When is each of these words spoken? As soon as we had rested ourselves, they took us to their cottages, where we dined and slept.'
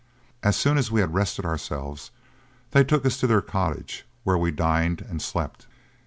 As 0.41 0.55
soon 0.57 0.79
as 0.79 0.89
we 0.89 0.99
had 0.99 1.13
rested 1.13 1.45
ourselves, 1.45 2.09
they 2.71 2.83
took 2.83 3.05
us 3.05 3.17
to 3.17 3.27
their 3.27 3.39
cottages, 3.39 4.01
where 4.23 4.35
we 4.35 4.49
dined 4.49 4.99
and 5.01 5.21
slept.' 5.21 5.67